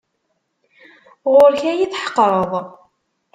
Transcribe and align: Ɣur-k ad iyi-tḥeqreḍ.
Ɣur-k 1.33 1.61
ad 1.71 1.75
iyi-tḥeqreḍ. 1.79 2.51